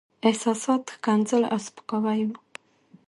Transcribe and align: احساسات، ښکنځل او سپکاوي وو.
احساسات، 0.27 0.83
ښکنځل 0.95 1.43
او 1.51 1.59
سپکاوي 1.65 2.23
وو. 2.27 2.37